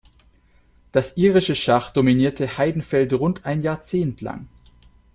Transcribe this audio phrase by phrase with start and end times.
[0.91, 4.47] Das irische Schach dominierte Heidenfeld rund ein Jahrzehnt lang.